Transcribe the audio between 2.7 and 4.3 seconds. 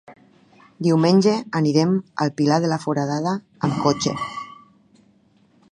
la Foradada amb cotxe.